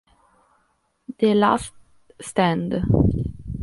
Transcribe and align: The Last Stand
The 1.19 1.35
Last 1.35 1.71
Stand 2.19 2.83